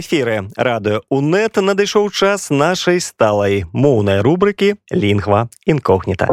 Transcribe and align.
эфіры. 0.00 0.50
Радыё 0.56 1.04
унет 1.10 1.60
надышоў 1.60 2.10
час 2.10 2.50
нашай 2.50 3.00
сталай 3.00 3.64
моўнай 3.72 4.20
рубрыкі 4.24 4.74
лінгва 4.90 5.48
інкогніта 5.64 6.26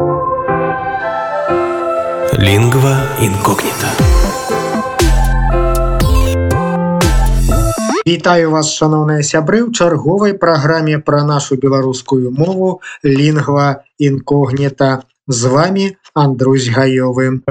лінгва 2.38 2.94
інкогніта 3.22 3.88
Вітаю 8.08 8.50
вас 8.50 8.70
шаноўныя 8.72 9.20
сябры 9.20 9.60
ў 9.64 9.74
чарговай 9.74 10.32
праграме 10.32 10.96
пра 11.02 11.24
нашу 11.28 11.58
беларускую 11.60 12.32
мову 12.32 12.80
лінгва 13.04 13.84
інкогніта 13.98 15.02
з 15.26 15.44
вами 15.44 15.96
Андрусь 16.14 16.70
гаёвы 16.72 17.42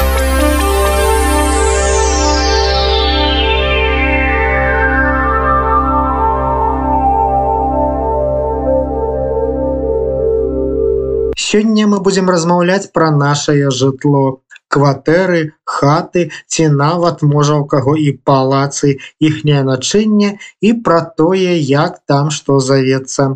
Сёння 11.47 11.87
мы 11.87 11.97
будзем 12.05 12.29
размаўляць 12.33 12.91
пра 12.97 13.07
нашае 13.17 13.71
жытло. 13.71 14.21
Кватэры 14.75 15.37
хаты 15.73 16.23
ці 16.51 16.63
нават 16.79 17.21
можа 17.33 17.53
ў 17.55 17.63
каго 17.73 17.93
і 17.95 18.09
палацы 18.29 18.89
іхняе 19.27 19.61
начынне 19.67 20.31
і 20.69 20.71
пра 20.87 20.97
тое 21.21 21.53
як 21.67 22.01
там 22.11 22.31
што 22.37 22.57
завецца. 22.69 23.27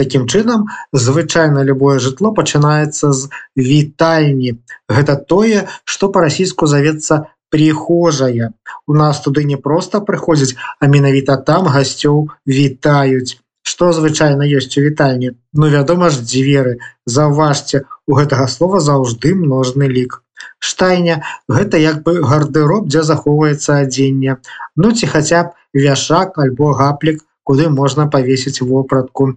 Такім 0.00 0.24
чынам 0.32 0.64
звычайна 1.06 1.64
любое 1.70 1.98
жытло 2.04 2.30
пачынаецца 2.38 3.12
з 3.18 3.28
вітальні. 3.68 4.54
Гэта 4.88 5.18
тое 5.34 5.66
што 5.84 6.08
па-расійску 6.14 6.70
завецца 6.72 7.20
прихожая 7.52 8.48
у 8.86 8.96
нас 9.02 9.20
туды 9.26 9.44
не 9.50 9.60
проста 9.68 10.00
прыходзіць 10.08 10.56
а 10.80 10.88
менавіта 10.96 11.36
там 11.52 11.68
гасцёў 11.76 12.24
вітаюць 12.60 13.36
што 13.70 13.90
звычайна 13.96 14.48
ёсць 14.60 14.78
у 14.80 14.84
вітальні? 14.86 15.34
Ну 15.52 15.68
вядома 15.74 16.08
ж 16.14 16.24
дзверы. 16.24 16.78
Заўважце 17.18 17.84
у 18.06 18.18
гэтага 18.18 18.48
слова 18.54 18.80
заўжды 18.88 19.34
множны 19.44 19.90
лік. 19.92 20.18
Штайня 20.58 21.20
гэта 21.56 21.80
як 21.82 22.02
бы 22.06 22.18
гардероб 22.32 22.88
дзе 22.88 23.02
захоўваецца 23.10 23.80
адзенне. 23.84 24.38
Ну 24.76 24.92
ці 24.92 25.10
хаця 25.14 25.42
б 25.48 25.84
вяшак 25.86 26.38
альбо 26.44 26.72
гаплік 26.80 27.24
куды 27.48 27.68
можна 27.72 28.04
павесіць 28.12 28.60
вопратку. 28.70 29.28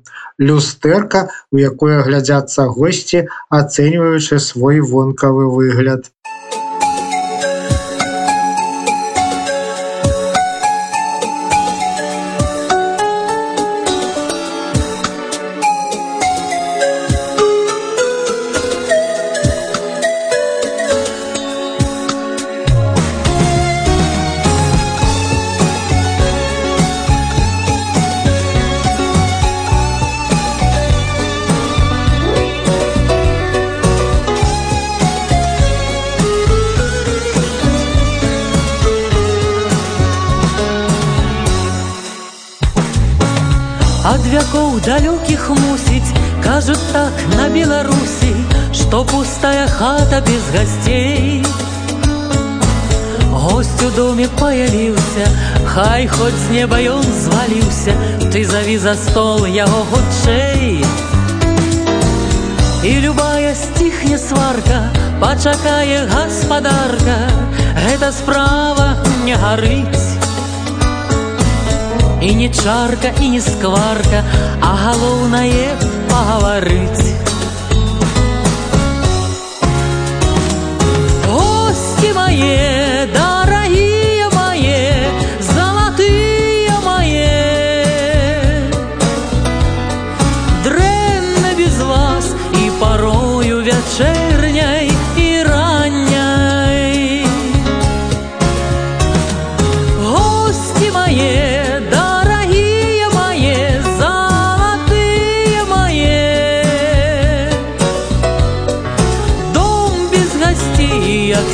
Люстэрка 0.47 1.21
у 1.51 1.61
якое 1.63 2.01
глядзяцца 2.07 2.67
госці 2.77 3.21
ацэньваючы 3.59 4.39
свой 4.47 4.81
вонкавы 4.93 5.47
выгляд 5.51 6.11
вякоў 44.90 44.90
далёкіх 44.90 45.50
мусіць 45.50 46.14
кажуць 46.42 46.86
так 46.92 47.12
на 47.36 47.48
беларусі 47.48 48.34
что 48.72 49.04
пустая 49.04 49.66
хата 49.68 50.20
без 50.26 50.42
гасцей 50.54 51.44
гость 53.30 53.82
у 53.82 53.90
доме 53.96 54.26
появіўся 54.38 55.26
хай 55.66 56.08
хоць 56.08 56.34
з 56.34 56.50
неба 56.50 56.80
ён 56.82 57.02
зваліўся 57.02 57.94
ты 58.32 58.44
заві 58.44 58.78
за 58.78 58.94
стол 58.94 59.46
яго 59.46 59.86
хутчэй 59.92 60.82
і 62.82 62.92
любая 63.06 63.54
сціхне 63.54 64.18
сварка 64.18 64.82
пачакае 65.20 66.06
гаспадарка 66.10 67.18
гэта 67.86 68.12
справа 68.12 68.96
не 69.24 69.34
гарыць 69.34 70.09
І 72.21 72.35
не 72.35 72.49
чарка 72.49 73.11
і 73.21 73.29
не 73.29 73.41
скварка, 73.41 74.23
а 74.61 74.71
галоўнае 74.83 75.73
пагаварыць. 76.09 77.17
Госці 81.25 82.13
мае, 82.13 83.09
дарагія 83.15 84.29
мае, 84.35 85.09
залатыя 85.49 86.77
мае. 86.85 87.29
Дрэнна 90.65 91.55
без 91.57 91.81
вас 91.81 92.35
і 92.53 92.69
парою 92.79 93.63
вячэрняй 93.65 94.30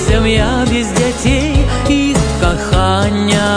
сям'я 0.07 0.65
без 0.71 0.87
дзяцей 0.87 1.65
і 1.89 2.15
кахання. 2.41 3.49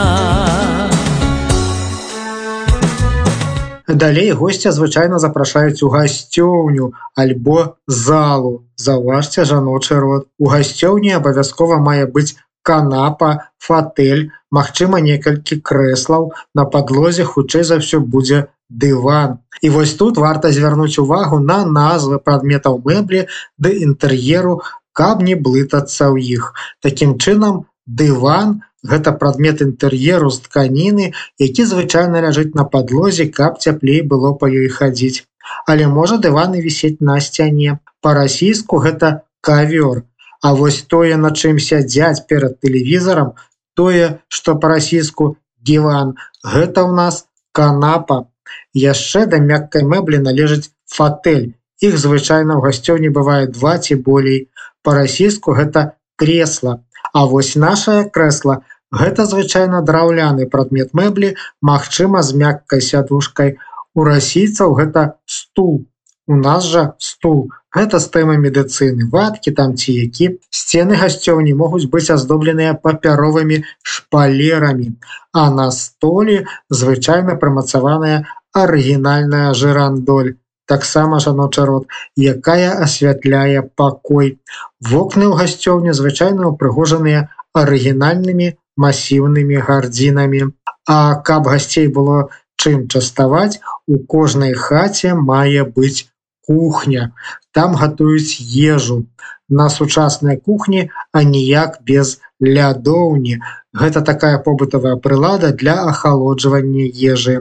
Далей 3.89 4.33
госця 4.33 4.73
звычайна 4.73 5.19
запрашаюць 5.19 5.83
у 5.83 5.89
гасцёўню 5.91 6.93
альбо 7.17 7.77
залу. 7.87 8.65
Заўважце 8.77 9.45
жаночы 9.45 9.99
род. 10.01 10.27
У 10.39 10.47
гасцёўні 10.47 11.13
абавязкова 11.19 11.79
мае 11.79 12.07
быць 12.07 12.39
канапа, 12.63 13.51
фатэль, 13.59 14.31
магчыма 14.51 15.01
некалькі 15.01 15.61
крэслаў, 15.61 16.33
на 16.55 16.65
падлозе 16.65 17.25
хутчэй 17.25 17.65
за 17.65 17.83
ўсё 17.83 18.01
будзе 18.01 18.47
дыван. 18.71 19.39
І 19.61 19.71
вось 19.71 19.95
тут 19.95 20.17
варта 20.17 20.53
звярнуць 20.55 20.99
увагу 21.03 21.39
на 21.39 21.65
назвы 21.67 22.23
прадметаў 22.23 22.81
мэблі 22.87 23.27
ды 23.59 23.75
інтэр'еру 23.85 24.63
каб 25.01 25.23
не 25.27 25.35
блытацца 25.47 26.13
ў 26.13 26.21
іх. 26.37 26.53
Такім 26.85 27.17
чынам, 27.17 27.65
дыван 28.01 28.61
гэта 28.91 29.13
прадмет 29.21 29.61
інтэр'еру 29.65 30.31
з 30.35 30.45
тканіны, 30.47 31.07
які 31.41 31.65
звычайна 31.73 32.21
ляжыць 32.25 32.57
на 32.61 32.65
падлозе, 32.75 33.27
каб 33.29 33.59
цяплей 33.65 34.01
было 34.13 34.33
па 34.41 34.49
ёй 34.49 34.69
хадзіць. 34.69 35.25
Але 35.67 35.89
можа 35.89 36.17
дываны 36.27 36.61
вісець 36.65 37.01
на 37.01 37.19
сцяне. 37.21 37.79
Па-расійску 38.01 38.81
гэта 38.85 39.25
кавёр. 39.41 40.05
А 40.41 40.55
вось 40.55 40.81
тое, 40.89 41.17
на 41.17 41.31
чым 41.37 41.61
сядзяць 41.61 42.25
перад 42.29 42.61
тэлевізарам, 42.61 43.33
тое, 43.77 44.21
што 44.29 44.57
па-расійску 44.57 45.37
диван, 45.61 46.17
гэта 46.45 46.85
ў 46.85 46.93
нас 46.97 47.25
канапа. 47.53 48.29
Яшчэ 48.73 49.27
да 49.27 49.41
мяккай 49.41 49.85
мэблі 49.85 50.21
належыць 50.29 50.73
фатэль. 50.89 51.53
Іх 51.81 51.97
звычайна 52.01 52.57
ў 52.57 52.69
гасцёў 52.69 53.01
не 53.05 53.09
бывае 53.13 53.49
два 53.49 53.77
ці 53.81 54.01
болей 54.09 54.49
по-расійску 54.83 55.57
гэта 55.59 55.93
кресла 56.17 56.81
А 57.13 57.27
вось 57.27 57.55
нашае 57.57 58.05
крэсла 58.09 58.61
гэта 59.03 59.27
звычайна 59.27 59.83
драўляны 59.87 60.47
прадмет 60.47 60.95
мэблі 60.95 61.35
Мачыма 61.63 62.23
з 62.23 62.37
мяккай 62.43 62.81
сядушкай. 62.81 63.57
У 63.95 64.05
расійцаў 64.07 64.75
гэта 64.79 65.15
стул 65.27 65.87
у 66.31 66.37
нас 66.37 66.67
жа 66.73 66.83
стул. 67.03 67.51
Гэта 67.75 67.99
з 68.03 68.07
тэмы 68.15 68.37
медыцыны 68.43 69.07
ваткі 69.11 69.51
там 69.59 69.75
ці 69.75 69.95
які. 69.95 70.29
Сцены 70.51 70.99
гасцёў 71.01 71.41
не 71.47 71.55
могуць 71.63 71.91
быць 71.91 72.11
аздобленыя 72.15 72.75
папяровымі 72.87 73.63
шпалерамі 73.83 74.95
а 75.33 75.51
на 75.55 75.71
столі 75.71 76.37
звычайна 76.71 77.35
прымацаваная 77.43 78.27
арыгінальная 78.63 79.51
жырандоль 79.55 80.35
таксама 80.73 81.21
жаночы 81.25 81.67
род, 81.69 81.87
якая 82.17 82.71
асвятляе 82.87 83.63
пакой. 83.83 84.39
Вокны 84.81 85.27
ў 85.27 85.35
гасцёўні 85.43 85.97
звычайна 86.01 86.51
упрыгожаныя 86.55 87.29
арыгінальнымі 87.63 88.55
масіўнымі 88.85 89.57
гардзінамі. 89.67 90.43
А 90.87 90.99
каб 91.31 91.51
гасцей 91.53 91.89
было 91.89 92.31
чым 92.61 92.87
частаваць, 92.89 93.61
у 93.87 93.99
кожнай 94.15 94.55
хаце 94.55 95.15
мае 95.15 95.65
быць 95.77 96.09
кухня. 96.47 97.13
Там 97.53 97.77
гатуюць 97.83 98.41
ежу. 98.41 99.05
На 99.49 99.69
сучаснай 99.69 100.37
кухні, 100.37 100.91
а 101.13 101.23
ніяк 101.27 101.81
без 101.83 102.21
лядоўні. 102.41 103.41
Гэта 103.81 104.03
такая 104.07 104.39
побытавая 104.39 104.97
прылада 104.97 105.51
для 105.63 105.75
ахалоджвання 105.91 106.87
ежы. 106.87 107.35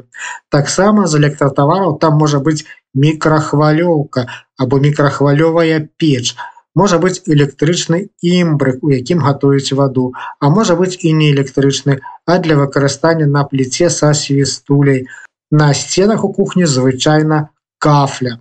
Таксама 0.50 1.06
з 1.08 1.22
электратавараў 1.22 1.98
там 2.02 2.18
можа 2.22 2.42
быць 2.48 2.66
мікрахвалёўка 2.96 4.28
або 4.58 4.80
мікрахвалёвая 4.80 5.88
печ. 5.98 6.36
Можа 6.76 6.98
быць 7.04 7.22
электрычны 7.26 8.10
імбрык, 8.22 8.84
у 8.86 8.92
якім 8.94 9.24
гатуюць 9.26 9.74
ваду, 9.74 10.14
а 10.40 10.50
можа 10.50 10.76
быць 10.80 10.98
і 11.02 11.14
не 11.14 11.32
электрычны, 11.34 12.00
а 12.26 12.38
для 12.38 12.56
выкарыстання 12.56 13.26
на 13.26 13.44
пліце 13.44 13.90
са 13.90 14.14
свістуляй. 14.14 15.08
На 15.52 15.74
сценах 15.74 16.24
у 16.24 16.34
кухні 16.34 16.66
звычайна 16.66 17.50
кафля. 17.80 18.40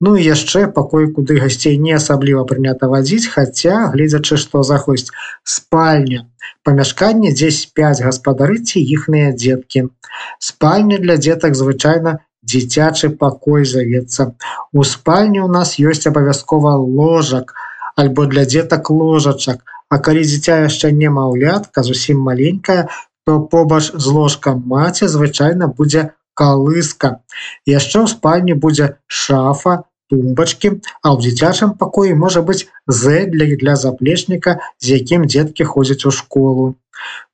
Ну 0.00 0.16
і 0.16 0.24
яшчэ 0.24 0.72
пакой, 0.72 1.12
куды 1.12 1.36
гасцей 1.36 1.76
не 1.76 1.92
асабліва 1.92 2.44
прынята 2.48 2.88
вадзіць, 2.88 3.28
хаця 3.28 3.92
гледзячы, 3.92 4.38
што 4.40 4.62
заходзь 4.64 5.12
спальня. 5.44 6.24
Памяшканне 6.64 7.32
дзе 7.36 7.50
спяць 7.52 8.00
гаспадарыці 8.00 8.80
іхныя 8.80 9.36
дзеткі. 9.36 9.84
Спальня 10.40 10.96
для 11.04 11.20
дзетак 11.20 11.54
звычайна 11.54 12.24
дзіцячы 12.44 13.10
пакой 13.10 13.64
завецца. 13.64 14.32
У 14.72 14.84
спальні 14.84 15.40
у 15.40 15.48
нас 15.48 15.76
ёсць 15.78 16.06
абавязкова 16.06 16.76
ложак, 16.76 17.54
альбо 17.96 18.26
для 18.26 18.44
дзетак 18.44 18.90
ложачак. 18.90 19.64
А 19.90 19.98
калі 19.98 20.22
дзіця 20.22 20.62
яшчэ 20.70 20.92
не 20.94 21.10
маўлятка 21.10 21.82
зусім 21.82 22.20
маленькая, 22.22 22.88
то 23.26 23.40
побач 23.40 23.90
з 23.92 24.06
ложкам 24.06 24.62
маці 24.66 25.10
звычайна 25.10 25.66
будзе 25.66 26.10
калыска. 26.34 27.20
Яшчэ 27.66 28.06
ў 28.06 28.06
спальні 28.06 28.54
будзе 28.54 28.96
шафа, 29.06 29.84
тумбачки, 30.10 30.70
а 31.02 31.14
ў 31.14 31.16
дзіцячым 31.26 31.74
пакоі 31.80 32.14
можа 32.14 32.42
быць 32.46 32.70
з 32.86 33.26
для 33.34 33.50
для 33.62 33.74
заплечніка, 33.76 34.58
з 34.78 34.96
якім 34.98 35.26
дзеткі 35.26 35.66
ходзяць 35.72 36.06
у 36.06 36.14
школу. 36.14 36.74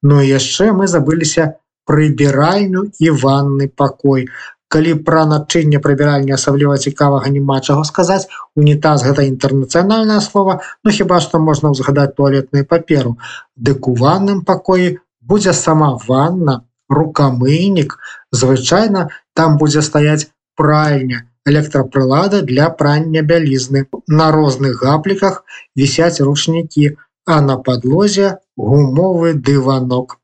Ну 0.02 0.20
і 0.20 0.28
яшчэ 0.32 0.72
мы 0.72 0.88
забыліся 0.90 1.60
прыбіральню 1.86 2.90
і 2.98 3.10
ванны 3.22 3.68
пакой. 3.68 4.28
Калі 4.68 4.92
пра 5.06 5.22
начынне 5.30 5.78
прыбіральні 5.82 6.34
асабліва 6.34 6.76
цікавага 6.82 7.30
няма 7.30 7.58
чаго 7.60 7.84
сказаць, 7.86 8.26
унітаз 8.58 9.04
гэта 9.06 9.26
інтэрнацыянальнае 9.30 10.20
слово, 10.20 10.60
ну 10.82 10.90
хіба 10.90 11.20
што 11.22 11.38
можна 11.38 11.70
ўзгадаць 11.74 12.14
туалетную 12.18 12.66
паперу. 12.66 13.14
Дык 13.56 13.86
у 13.86 13.94
ванным 13.94 14.42
пакоі 14.42 14.98
будзе 15.22 15.54
сама 15.54 15.94
ванна, 16.08 16.66
рукамыйнік, 16.90 17.98
звычайна 18.32 19.08
там 19.34 19.56
будзе 19.62 19.82
стаяць 19.82 20.26
пральня, 20.56 21.22
электрапрылада 21.46 22.42
для 22.42 22.68
прання 22.70 23.22
бялізны. 23.22 23.86
На 24.06 24.30
розных 24.32 24.82
гапліках 24.82 25.44
вісяць 25.76 26.20
ручнікі, 26.20 26.96
а 27.26 27.40
на 27.40 27.56
падлозе 27.56 28.38
гумовы 28.56 29.34
дыванок. 29.34 30.18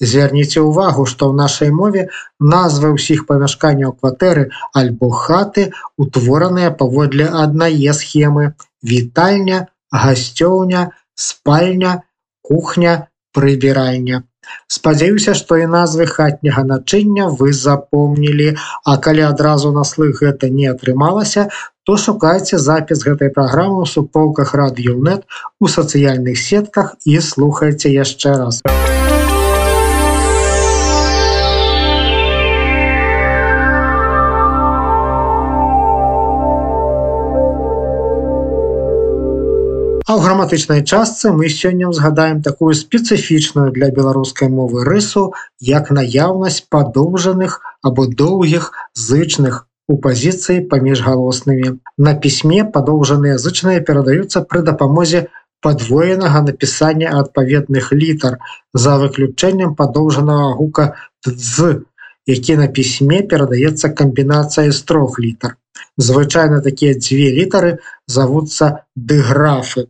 Звярніце 0.00 0.60
ўвагу, 0.60 1.06
што 1.06 1.30
ў 1.30 1.34
нашай 1.40 1.70
мове 1.70 2.08
назвы 2.40 2.92
ўсіх 2.96 3.24
памяшканняў 3.30 3.96
кватэры 3.98 4.50
альбо 4.72 5.10
хаты 5.24 5.72
утвораныя 5.96 6.70
паводле 6.70 7.26
аднае 7.44 7.92
схемы: 8.00 8.54
вітальня, 8.82 9.66
гасцёўня, 9.90 10.92
спальня, 11.14 12.02
кухня, 12.42 13.08
прыбіральня. 13.32 14.24
Спадзяюся, 14.74 15.34
што 15.38 15.56
і 15.62 15.66
назвы 15.70 16.06
хатняга 16.10 16.62
начыння 16.72 17.26
вы 17.40 17.52
запомнілі, 17.52 18.56
А 18.84 18.96
калі 19.06 19.24
адразу 19.28 19.72
на 19.72 19.84
слых 19.84 20.22
гэта 20.22 20.50
не 20.58 20.68
атрымалася, 20.72 21.48
то 21.86 21.96
шукайце 22.04 22.58
запіс 22.58 23.02
гэтай 23.08 23.34
праграмы 23.34 23.82
ў 23.82 23.86
суполках 23.96 24.54
радыёнет 24.62 25.26
у 25.60 25.70
сацыяльных 25.76 26.38
сетках 26.38 26.96
і 27.04 27.18
слухайце 27.20 27.94
яшчэ 27.98 28.38
раз. 28.42 28.62
Граматычнай 40.36 40.84
частцы 40.84 41.32
мы 41.32 41.48
сёння 41.48 41.88
узгадаем 41.88 42.42
такую 42.42 42.74
спецыфічную 42.74 43.70
для 43.72 43.88
беларускай 43.88 44.48
мовы 44.52 44.84
рысу, 44.84 45.32
як 45.60 45.88
наяўнасць 45.90 46.60
падоўжаных 46.68 47.60
або 47.80 48.04
доўгіх 48.04 48.68
зычных 48.92 49.64
у 49.88 49.96
пазіцыі 49.96 50.66
паміж 50.68 51.00
галоснымі. 51.08 51.80
На 51.96 52.12
пісьме 52.20 52.68
падоўжаныя 52.68 53.38
зычныя 53.40 53.80
перадаюцца 53.80 54.44
пры 54.44 54.60
дапамозе 54.60 55.24
падвоенага 55.64 56.44
напісання 56.44 57.16
адпаведных 57.16 57.88
літар 57.96 58.36
за 58.74 59.00
выключэннем 59.00 59.74
падоўжанага 59.74 60.52
гука 60.60 60.88
з, 61.24 61.80
які 62.26 62.60
на 62.60 62.68
пісьме 62.68 63.24
перадаецца 63.24 63.88
камбінацыя 63.88 64.68
з 64.68 64.84
трох 64.84 65.16
літар. 65.18 65.56
Звычайна 65.96 66.60
такія 66.60 66.92
дзве 66.92 67.32
літары 67.32 67.78
завуцца 68.04 68.84
дыграфы. 68.96 69.88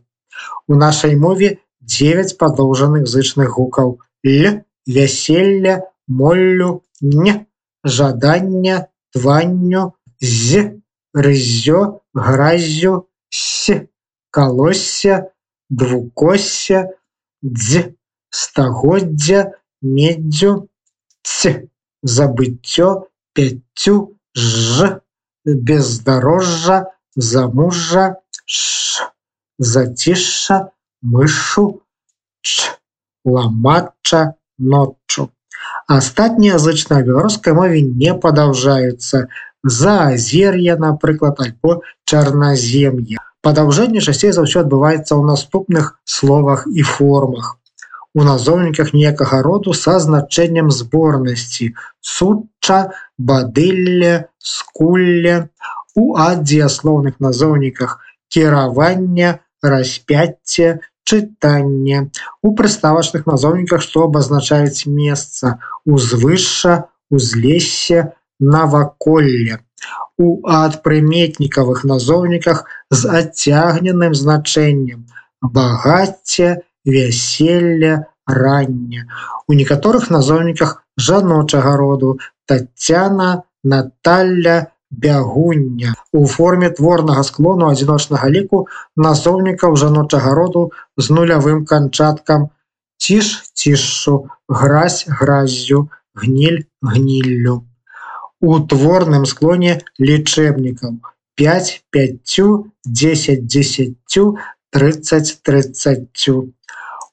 У 0.67 0.75
нашай 0.75 1.15
мове 1.15 1.59
9 1.81 2.37
падоўжаных 2.37 3.07
зычных 3.07 3.55
гукаў 3.55 3.99
л 4.27 4.45
вяселля 4.85 5.75
моллю 6.07 6.83
не 7.01 7.45
жадання 7.83 8.87
тванню 9.15 9.93
з 10.19 10.75
рызё 11.13 12.01
гразю 12.13 13.07
с 13.29 13.87
калосся 14.29 15.31
двукосся 15.69 16.91
дз 17.41 17.95
стагоддзя 18.29 19.41
меддзю 19.81 20.67
ц 21.23 21.69
забыццё 22.03 23.07
пяццю 23.33 23.95
ж 24.35 25.01
бездарожжа 25.45 26.91
замужжа 27.15 28.17
ш 28.45 28.76
зацішша 29.59 30.69
мышу 31.01 31.81
ламача 33.25 34.33
ноччу. 34.57 35.29
Астатнія 35.87 36.57
зычна 36.61 37.01
беларускай 37.03 37.53
мове 37.53 37.81
не 37.81 38.13
падаўжаюцца 38.13 39.27
за 39.63 39.95
азер'я, 40.13 40.77
напрыклад, 40.77 41.39
альбо 41.43 41.81
чарназем'я. 42.05 43.19
Падаўжэнне 43.41 44.01
часцей 44.01 44.31
за 44.35 44.43
ўсё 44.45 44.63
адбываецца 44.63 45.15
ў 45.15 45.23
наступных 45.27 45.99
словах 46.03 46.67
і 46.67 46.83
формах. 46.83 47.57
У 48.17 48.23
назоўніках 48.25 48.93
ніякага 48.97 49.41
роду 49.45 49.73
са 49.77 49.99
значэннем 50.03 50.71
зборнасці 50.73 51.73
судча, 52.01 52.79
бадылле, 53.17 54.29
скулле, 54.39 55.49
у 55.95 56.15
адзеяслоўных 56.17 57.19
назоўніках 57.19 57.99
кіравання, 58.29 59.39
распяцце, 59.61 60.79
чытанне. 61.07 62.11
У 62.43 62.53
прыставачных 62.55 63.25
назоўніках, 63.25 63.81
што 63.81 64.05
абазначаюць 64.07 64.85
месца, 64.85 65.59
узвышша, 65.85 66.91
узлессе, 67.09 68.13
наваколле. 68.39 69.63
У 70.17 70.41
адпрыметнікавых 70.43 71.83
назоўніках 71.85 72.65
з 72.89 73.01
адцягненым 73.21 74.13
значэннем 74.17 75.05
багацце, 75.41 76.63
вяселля, 76.85 78.07
ранне. 78.25 79.07
У 79.47 79.53
некаторых 79.53 80.09
назоўніках 80.09 80.83
жаночага 80.97 81.77
роду 81.77 82.19
Тацяна, 82.45 83.43
Наталля, 83.63 84.71
бягуння. 84.91 85.93
У 86.13 86.25
форме 86.25 86.69
творнага 86.69 87.23
склону 87.23 87.69
адзіночнага 87.71 88.29
ліку 88.29 88.67
назоўнікаў 88.95 89.75
жаночага 89.75 90.33
роду 90.33 90.71
з 90.97 91.09
нулявым 91.09 91.65
канчаткам. 91.65 92.49
Ціш 92.97 93.51
цішшу 93.53 94.29
гразь 94.49 95.05
гразю 95.07 95.89
гніль 96.15 96.63
гніллю. 96.81 97.63
У 98.41 98.59
творным 98.59 99.25
склоне 99.25 99.81
лічэбнікаў 99.99 100.97
5 101.35 101.83
5 101.89 102.39
10 102.85 103.47
10 103.47 103.95
30 104.71 105.41
30 105.43 106.29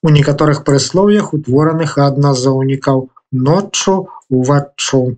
у 0.05 0.11
некаторых 0.11 0.65
прыслоўях 0.65 1.33
утвораных 1.33 1.97
адназоўнікаў 2.07 3.09
ноччу 3.33 4.09
уваччу 4.29 5.17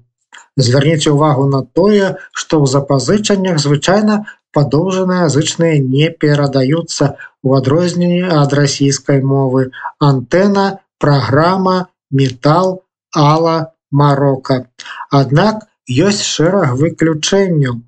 Звярніце 0.56 1.12
ўвагу 1.12 1.46
на 1.52 1.60
тое, 1.78 2.16
што 2.32 2.60
ў 2.60 2.66
запазычаннях 2.72 3.60
звычайна 3.60 4.24
падоўжаныя 4.56 5.28
зычныя 5.28 5.78
не 5.84 6.08
перадаюцца 6.08 7.04
ў 7.44 7.48
адрозненні 7.60 8.24
ад 8.42 8.56
расійскай 8.56 9.20
мовы. 9.20 9.70
Антэна, 10.00 10.80
праграма, 10.98 11.76
метал, 12.10 12.82
ала, 13.12 13.72
марока. 13.90 14.64
Аднак 15.10 15.68
ёсць 16.08 16.24
шэраг 16.24 16.76
выключэнняў: 16.80 17.82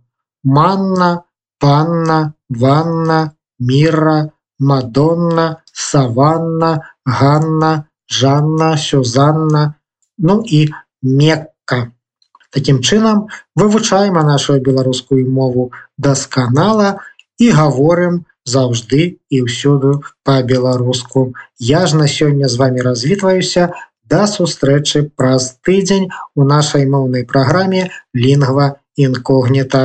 манна, 0.45 1.11
панна, 1.59 2.19
ванна, 2.49 3.21
міра, 3.59 4.19
Мадонна, 4.59 5.63
Саванна, 5.73 6.83
Ганна, 7.07 7.85
Жанна, 8.09 8.77
Сюзанна, 8.77 9.75
ну 10.19 10.43
і 10.47 10.69
Мекка. 11.03 11.93
Такім 12.51 12.81
чынам 12.81 13.29
вывучаем 13.55 14.15
нашу 14.31 14.59
беларускую 14.61 15.25
мову 15.29 15.71
дасканала 15.99 17.05
і 17.39 17.51
гаворым 17.59 18.25
заўжды 18.49 19.21
і 19.29 19.43
ўсюду 19.45 20.01
па-беларуску. 20.25 21.37
Я 21.61 21.85
ж 21.87 22.01
на 22.01 22.09
сёння 22.09 22.49
з 22.49 22.57
вами 22.57 22.81
развітваюся 22.81 23.69
да 24.09 24.25
сустрэчы 24.27 25.05
праз 25.21 25.61
тыдзень 25.61 26.09
у 26.35 26.49
нашай 26.49 26.89
моўнай 26.89 27.29
праграме 27.29 27.89
лінгва 28.17 28.81
інкогніта. 28.97 29.83